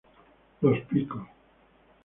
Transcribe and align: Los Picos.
Los 0.61 0.79
Picos. 0.87 1.27